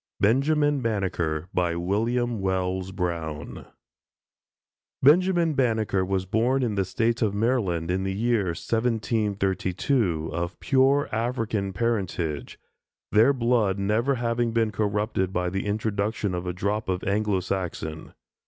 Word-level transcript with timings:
BENJAMIN 0.19 0.81
BANNEKER 0.81 1.47
WILLIAM 1.53 2.39
WELLS 2.41 2.91
BROWN 2.91 3.67
Benjamin 5.03 5.53
Banneker 5.53 6.03
was 6.03 6.25
born 6.25 6.63
in 6.63 6.73
the 6.73 6.85
State 6.85 7.21
of 7.21 7.35
Maryland, 7.35 7.91
in 7.91 8.01
the 8.03 8.11
year 8.15 8.45
1732, 8.47 10.31
of 10.33 10.59
pure 10.59 11.07
African 11.11 11.71
parentage; 11.71 12.57
their 13.11 13.31
blood 13.31 13.77
never 13.77 14.15
having 14.15 14.51
been 14.53 14.71
corrupted 14.71 15.31
by 15.31 15.51
the 15.51 15.67
introduction 15.67 16.33
of 16.33 16.47
a 16.47 16.53
drop 16.53 16.89
of 16.89 17.03
Anglo 17.03 17.39
Saxon. 17.39 18.13